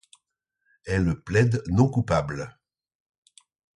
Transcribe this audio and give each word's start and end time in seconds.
Elles 0.87 1.13
plaident 1.21 1.61
non 1.67 1.87
coupable. 1.87 2.57